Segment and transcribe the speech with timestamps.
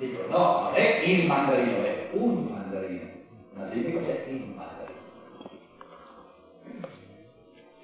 [0.00, 3.06] Dico, no, non è il mandarino, è un mandarino.
[3.52, 4.98] Ma dimmi cos'è il mandarino.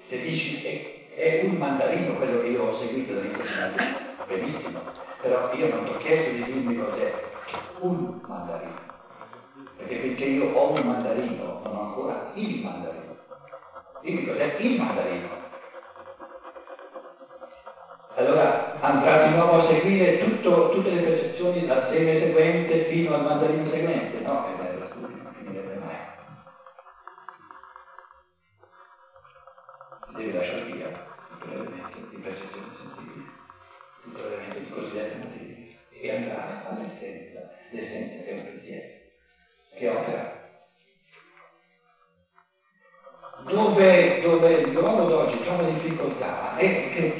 [0.09, 4.79] Se dici è, è un mandarino quello che io ho seguito dall'insegnamento, benissimo,
[5.21, 7.13] però io non ti ho chiesto di dirmi cos'è
[7.81, 8.81] un mandarino.
[9.75, 13.15] Perché finché io ho un mandarino, non ho ancora il mandarino.
[14.01, 15.36] Dimmi cos'è il mandarino.
[18.81, 23.67] Andrà di nuovo a seguire tutto, tutte le percezioni dal seme seguente fino al mandarino
[23.67, 24.19] seguente?
[24.19, 25.95] No, è bello, studio, non finirebbe mai.
[30.05, 30.91] Si deve lasciare via
[31.29, 33.25] tutto l'elemento di percezione sensibile,
[34.01, 35.55] tutto l'elemento di cosiddetta materia
[35.89, 38.85] e andare all'essenza, l'essenza che è un pensiero,
[39.75, 40.37] che opera
[43.45, 47.13] dove, dove l'uomo d'oggi trova difficoltà è che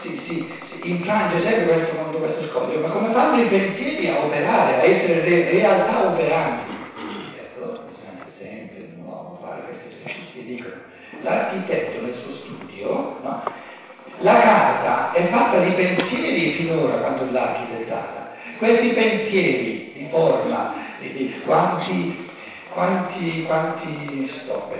[0.00, 4.80] si, si infrange sempre questo, contro questo scoglio, ma come fanno i pensieri a operare,
[4.80, 6.72] a essere re, realtà operanti?
[7.36, 10.44] Ecco, bisogna sempre di nuovo fare questi esercizi.
[10.44, 10.74] Dicono,
[11.22, 13.42] l'architetto nel suo studio, no?
[14.18, 18.32] la casa è fatta di pensieri finora quando l'ha architettata.
[18.58, 22.28] Questi pensieri di forma, di, di quanti
[22.72, 24.72] quanti, quanti, stop,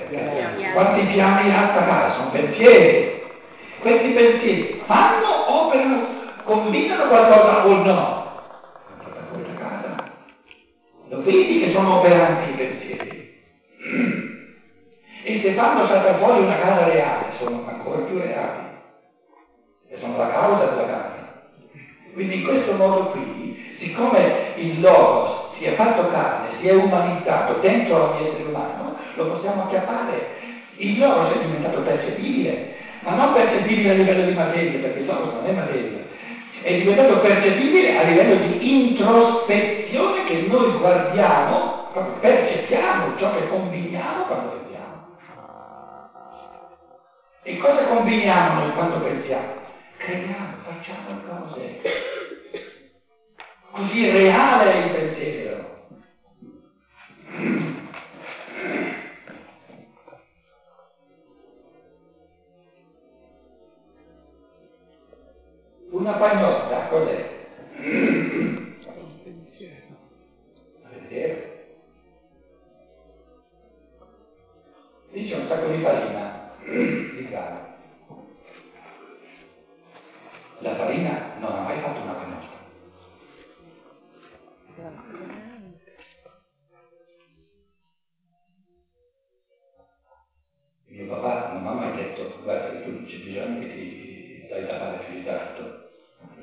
[0.73, 2.15] quanti piani ha sta casa?
[2.15, 3.20] Sono pensieri.
[3.81, 6.07] Questi pensieri fanno, operano,
[6.45, 8.19] combinano qualcosa o no?
[11.09, 13.43] Lo vedi che sono operanti i pensieri.
[15.25, 18.69] E se fanno saltare fuori una casa reale, sono ancora più reali.
[19.89, 21.43] E sono la causa della casa.
[22.13, 27.55] Quindi in questo modo qui, siccome il logos si è fatto carne, si è umanizzato
[27.61, 30.37] dentro ogni essere umano, lo possiamo acchiappare.
[30.77, 35.35] Il logos è diventato percepibile, ma non percepibile a livello di materia, perché il logos
[35.35, 36.05] non è materia,
[36.63, 41.89] è diventato percepibile a livello di introspezione che noi guardiamo,
[42.21, 45.09] percepiamo ciò che combiniamo quando pensiamo.
[47.43, 49.55] E cosa combiniamo noi quando pensiamo?
[49.97, 51.79] Creiamo, facciamo cose.
[53.71, 55.40] Così reale è il pensiero.
[91.61, 95.05] Non mi ha mai detto, guarda che tu c'è bisogno che ti dai da fare
[95.05, 95.91] più di tanto,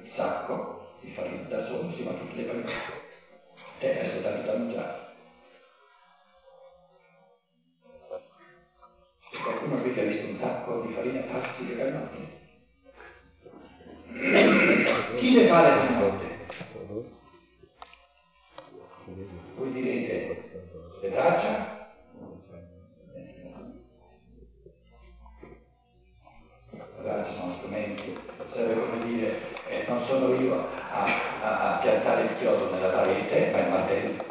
[0.04, 2.72] il sacco di farina da solo, si va tutte le farine.
[3.80, 5.06] Te adesso da da mangiare.
[9.32, 12.36] E qualcuno qui che ha visto un sacco di farina farsi le canotte?
[15.18, 16.26] Chi le fa le canotte?
[19.56, 20.52] Voi direte,
[21.02, 21.77] le braccia?
[31.88, 34.24] Piantare il chiodo nella parete, ma il martello.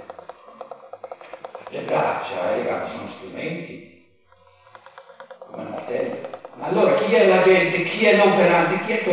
[1.69, 4.07] Le braccia e le gambe sono strumenti,
[5.49, 6.29] come il martello.
[6.57, 9.11] Ma allora chi è l'agente, chi è l'operante, chi è che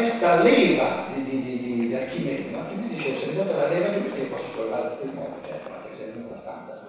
[0.00, 2.60] questa leva di, di, di, di Archimede, no?
[2.60, 5.76] Archimede dice, se venuta la leva giusta io posso sollevare tutto il mondo, cioè, ma
[5.84, 6.88] che sei venuta stanza,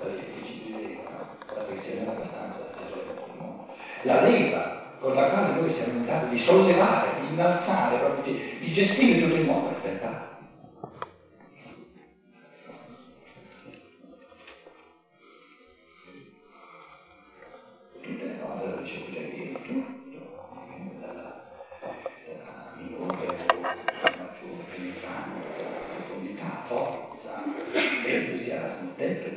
[0.00, 1.54] dalle difficili leva, no?
[1.54, 3.66] Dato che sei venuta stanza, si solleva tutto il mondo.
[4.02, 8.72] La leva con la quale noi siamo in grado di sollevare, di innalzare, di, di
[8.72, 10.27] gestire tutto il mondo, pensate.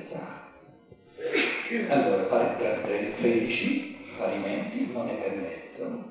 [0.01, 0.49] Temperatura.
[1.89, 6.09] Allora, fare 13 parimenti non è permesso.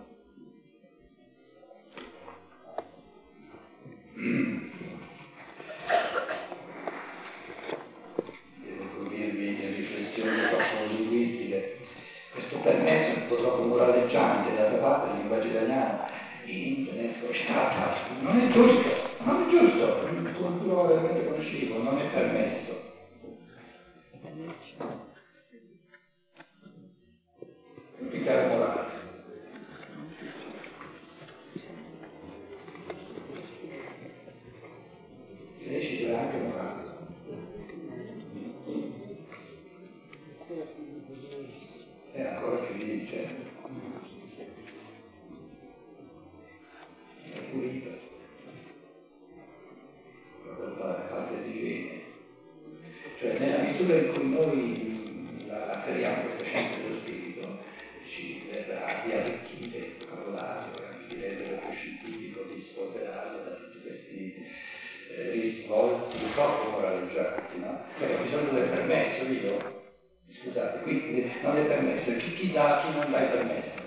[8.63, 11.79] Devo condirvi le riflessioni troppo linguistiche
[12.33, 16.09] questo permesso un po' troppo moraleggiante, d'altra parte il linguaggio italiano
[16.45, 18.89] internet, scocciata, non è giusto,
[19.25, 20.09] non è giusto,
[20.41, 22.70] qualcuno veramente conoscevo, non è permesso.
[66.33, 67.83] Troppo moraleggianti, no?
[67.99, 69.79] Perché bisogno del permesso io.
[70.43, 73.80] Scusate, qui non è permesso, chi, chi dà, chi non dà il permesso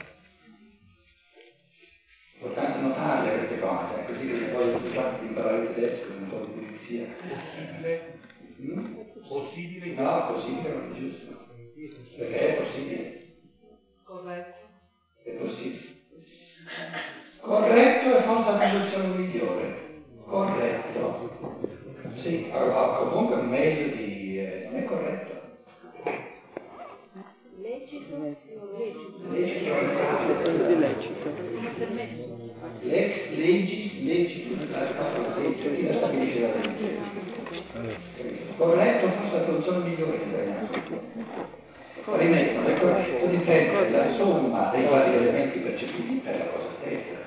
[44.54, 47.22] la somma dei vari elementi percepiti per la cosa stessa.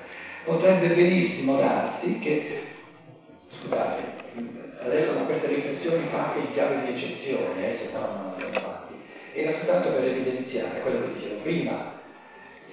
[0.45, 2.63] Potrebbe benissimo darsi che,
[3.59, 4.01] scusate,
[4.81, 8.93] adesso con queste riflessioni fatte in chiave di eccezione, eh, se no non abbiamo fatti,
[9.33, 11.95] era soltanto per evidenziare quello che dicevo prima,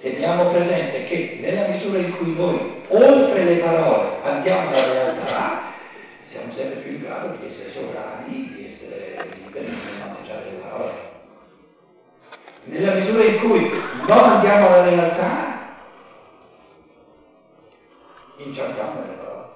[0.01, 5.73] teniamo presente che nella misura in cui noi oltre le parole andiamo alla realtà,
[6.31, 10.93] siamo sempre più in grado di essere sovrani, di essere liberi di maneggiare le parole.
[12.67, 15.77] Nella misura in cui non andiamo alla realtà,
[18.37, 19.53] inciampiamo nelle parole.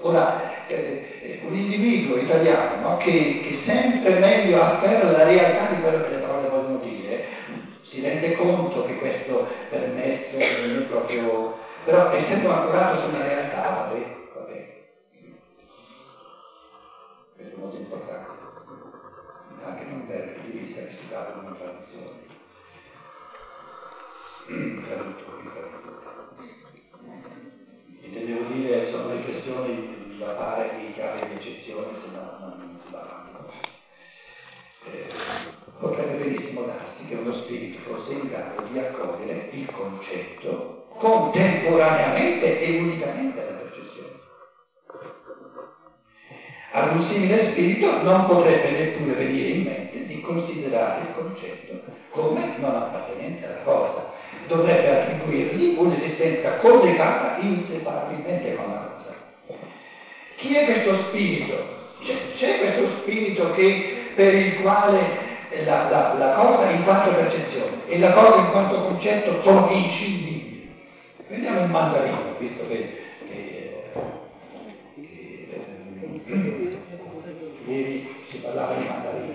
[0.00, 6.02] Ora, eh, un individuo italiano no, che, che sempre meglio afferra la realtà di quello
[6.02, 7.24] che le parole vogliono dire,
[7.88, 11.54] si rende conto che questo permesso non è proprio...
[11.84, 14.15] però essendo ancorato su una realtà, va bene.
[47.08, 51.80] Simile spirito non potrebbe neppure venire in mente di considerare il concetto
[52.10, 54.14] come non appartenente alla cosa.
[54.46, 59.14] Dovrebbe attribuirgli un'esistenza collegata inseparabilmente con la cosa.
[60.36, 61.74] Chi è questo spirito?
[62.02, 65.24] C'è, c'è questo spirito che, per il quale
[65.64, 70.70] la, la, la, cosa in quanto percezione e la cosa in quanto concetto sono inscindibili.
[71.26, 73.82] Prendiamo il mandarino, visto che, che,
[76.26, 76.65] che
[78.56, 79.34] parlava di mandarino.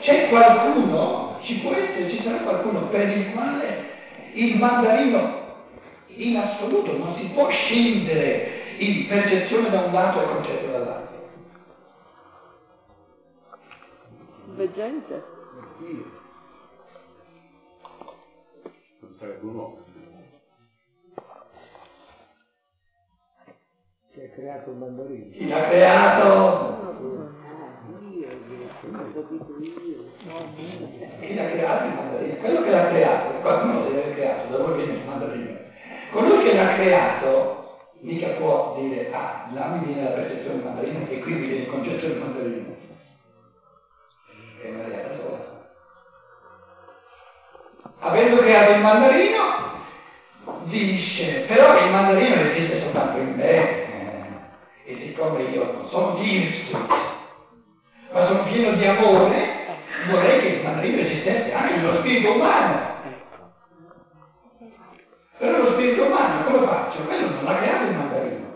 [0.00, 3.90] C'è qualcuno, ci può essere, ci sarà qualcuno per il quale
[4.34, 5.40] il mandarino
[6.08, 11.10] in assoluto non si può scendere in percezione da un lato e concetto dall'altro.
[14.54, 15.24] Veggente?
[19.00, 19.91] Non sarebbe un uomo.
[24.22, 25.30] Ha creato il mandarino?
[25.32, 26.80] Chi l'ha creato?
[31.20, 32.36] Chi l'ha creato il mandarino?
[32.36, 35.58] Quello che l'ha creato, qualcuno deve aver creato, da dove viene il mandarino?
[36.12, 41.08] Colui che l'ha creato mica può dire, ah, là mi viene la percezione del mandarino
[41.08, 42.76] e qui mi viene il concetto del mandarino
[44.62, 45.66] è una realtà sola.
[47.98, 49.40] Avendo creato il mandarino,
[50.64, 53.81] dice, però il mandarino esiste soltanto in me,
[54.84, 56.70] e siccome io non sono Dirks,
[58.12, 59.76] ma sono pieno di amore,
[60.10, 62.90] vorrei che il mandarino esistesse anche nello spirito umano.
[65.38, 67.04] Però lo spirito umano come faccio?
[67.04, 68.50] Quello non l'ha creato il mandarino.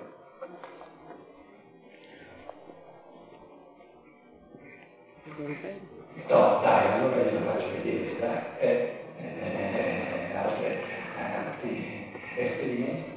[6.29, 8.39] No, dai, allora io lo faccio vedere, dai.
[8.59, 13.16] Eh, eh, aspetta, altri esperimenti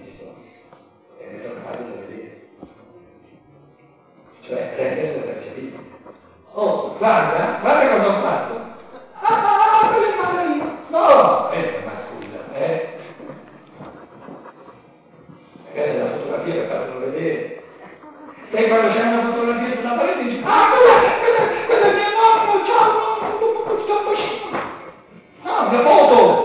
[25.72, 26.39] No, una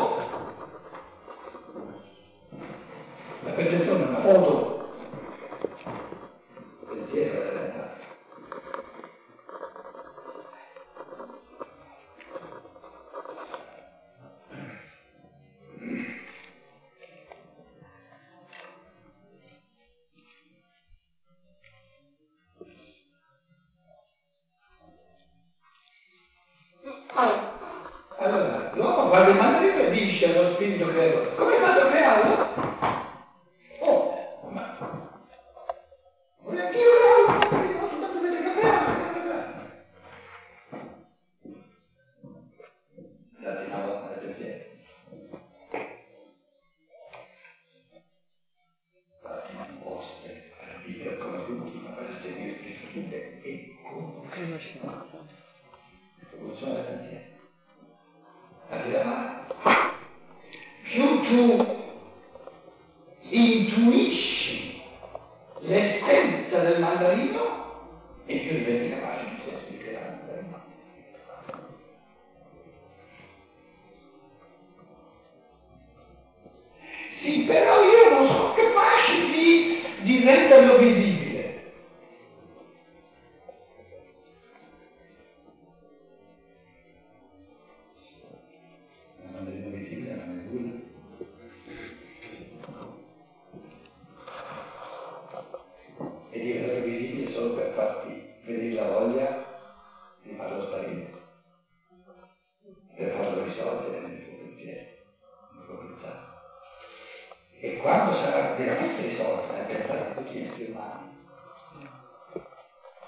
[107.64, 111.16] e quando sarà veramente risolta è pensata a tutti gli esseri umani,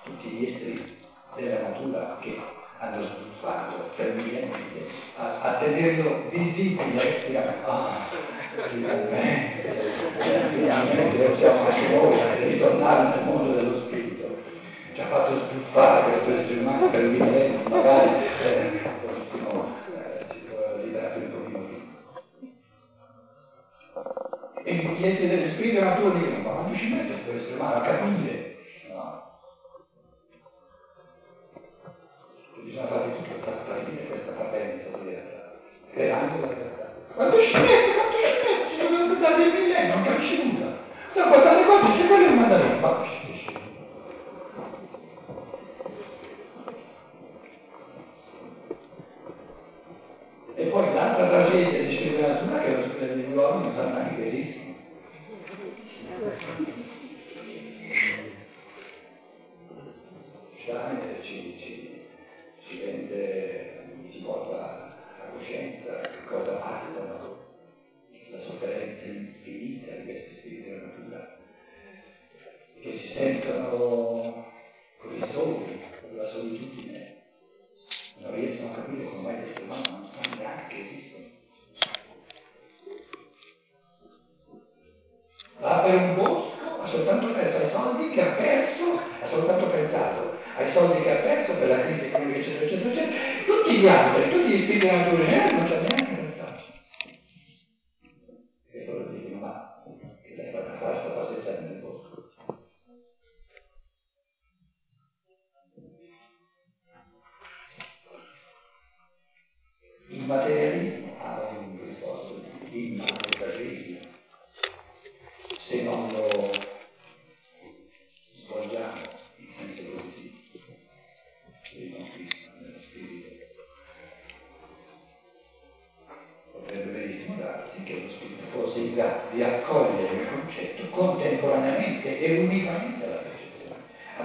[0.04, 0.96] tutti gli esseri
[1.34, 2.40] della natura che
[2.78, 7.52] hanno sviluppato per millenni a, a tenerlo visibile e a
[10.48, 14.36] finalmente, lo siamo anche noi ritornare nel mondo dello spirito
[14.94, 18.80] ci ha fatto sviluppare questo essere umano per millenni magari eh,
[25.80, 25.96] la
[26.42, 28.25] ma non riuscivi a esprimere, a capire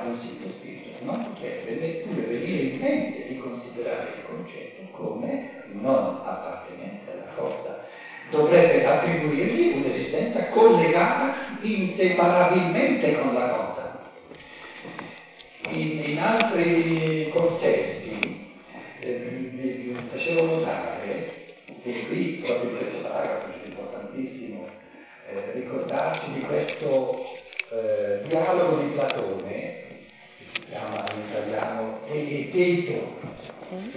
[0.03, 1.33] lo sito spirito, no?
[1.33, 7.85] potrebbe neppure venire in mente di considerare il concetto come non appartenente alla forza.
[8.29, 14.09] Dovrebbe attribuirgli un'esistenza collegata inseparabilmente con la cosa.
[15.69, 16.80] in, in altri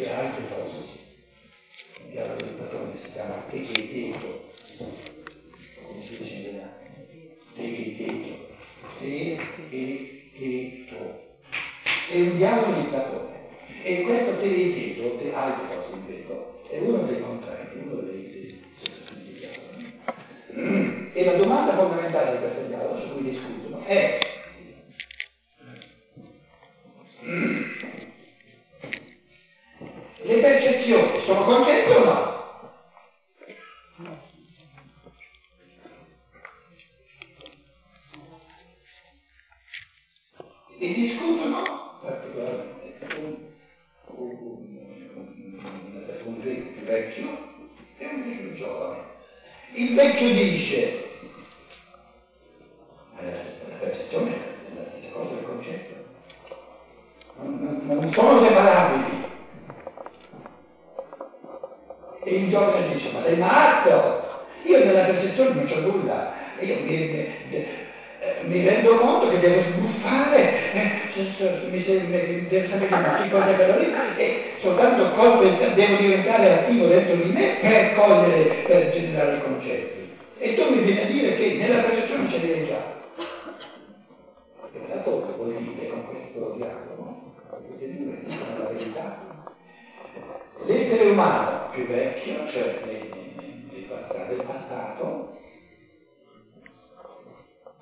[0.04, 1.02] e altre cose.
[2.04, 6.72] Un dialogo del padrone si chiama tegeteto, come si dice in italiano?
[7.54, 8.48] Tegeteto,
[9.00, 11.22] tegeteto.
[12.10, 13.32] È un dialogo di Platone.
[13.82, 18.22] E questo tegeteto, te, altre cose in greco, è uno dei contratti, uno dei.
[21.16, 24.23] E la domanda fondamentale di questo dialogo su cui discutono è
[40.84, 41.62] E discutono
[42.02, 43.38] particolarmente un,
[44.18, 44.58] un,
[45.14, 47.26] un, un vecchio
[47.96, 49.02] e un più giovane.
[49.76, 51.03] Il vecchio dice,
[71.82, 75.10] che cosa per lì, e soltanto
[75.74, 80.12] devo diventare attivo dentro di me per cogliere, per generare concetti.
[80.38, 82.92] E tu mi vieni a dire che nella percezione ce l'hai già.
[84.72, 89.32] E la cosa vuol dire con questo dialogo, queste due dicono la verità
[90.66, 92.80] L'essere umano più vecchio, cioè
[94.28, 95.23] del passato,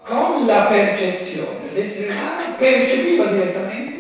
[0.04, 3.92] con la percezione, l'essere umano percepiva direttamente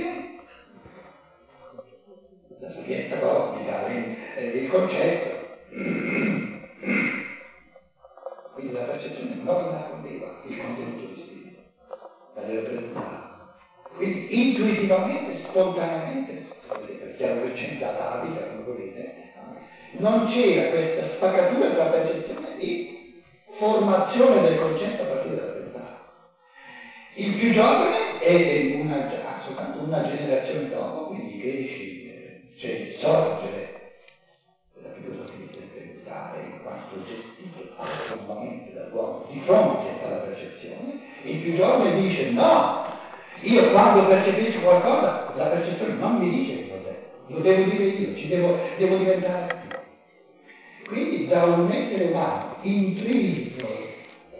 [2.60, 3.86] la sapienza cosmica,
[4.36, 5.40] il concetto.
[8.54, 11.60] Quindi la percezione non nascondeva il contenuto di spirito,
[12.34, 13.56] la rappresentava.
[13.96, 19.32] Quindi intuitivamente, spontaneamente, perché era recentata la vita, come volete,
[19.98, 23.22] non c'era questa spaccatura tra percezione e
[23.58, 24.71] formazione del concetto
[27.52, 33.92] giovane è una, ha soltanto una generazione dopo, quindi cresce, c'è il sorgere
[34.74, 35.42] della filosofia
[35.74, 42.84] pensare in quanto gestito autonomamente dall'uomo di fronte alla percezione, il più giovane dice no,
[43.40, 48.16] io quando percepisco qualcosa, la percezione non mi dice che cos'è, lo devo dire io,
[48.16, 49.60] ci devo, devo diventare.
[50.86, 53.66] Quindi da un essere umano intriso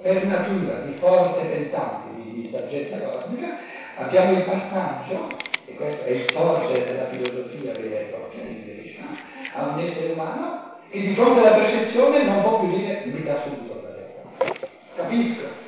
[0.03, 2.02] per natura di forze pensanti,
[2.33, 3.59] di, di saggezza cosmica,
[3.97, 5.29] abbiamo il passaggio,
[5.67, 9.07] e questo è il sorgere della filosofia vera e propria di Krishna,
[9.55, 13.43] a un essere umano che di fronte alla percezione non può più dire mi dà
[13.43, 14.67] subito la verità.
[14.97, 15.61] Capisco.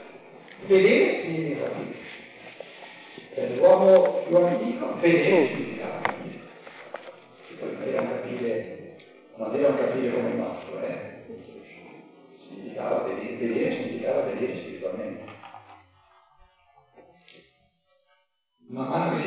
[0.66, 2.03] Vedere significa capire.
[3.35, 6.40] Per l'uomo più antico, vedere significa capire.
[7.59, 8.96] Poi non devono capire,
[9.37, 10.35] non devono capire come il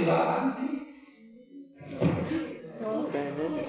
[0.07, 0.87] Va avanti,
[2.79, 3.65] No, bene.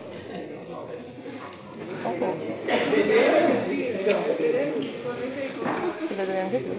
[6.41, 6.75] Anche tu.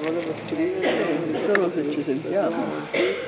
[0.00, 3.22] Volevo scrivere solo se ci sentiamo.